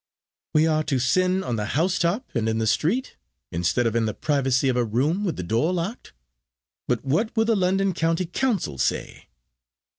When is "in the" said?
2.49-2.65, 3.95-4.15